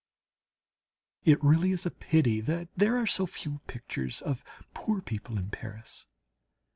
[1.25, 4.43] It really is a pity that there are so few pictures of
[4.73, 6.07] poor people in Paris.